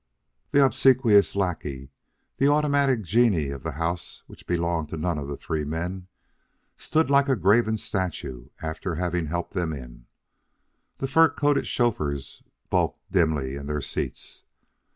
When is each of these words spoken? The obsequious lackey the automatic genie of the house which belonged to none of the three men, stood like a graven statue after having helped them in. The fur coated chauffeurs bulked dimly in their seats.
The 0.49 0.65
obsequious 0.65 1.35
lackey 1.35 1.91
the 2.37 2.47
automatic 2.47 3.03
genie 3.03 3.49
of 3.51 3.61
the 3.61 3.73
house 3.73 4.23
which 4.25 4.47
belonged 4.47 4.89
to 4.89 4.97
none 4.97 5.19
of 5.19 5.27
the 5.27 5.37
three 5.37 5.63
men, 5.63 6.07
stood 6.75 7.11
like 7.11 7.29
a 7.29 7.35
graven 7.35 7.77
statue 7.77 8.47
after 8.63 8.95
having 8.95 9.27
helped 9.27 9.53
them 9.53 9.71
in. 9.73 10.07
The 10.97 11.07
fur 11.07 11.29
coated 11.29 11.67
chauffeurs 11.67 12.41
bulked 12.71 13.11
dimly 13.11 13.53
in 13.55 13.67
their 13.67 13.79
seats. 13.79 14.41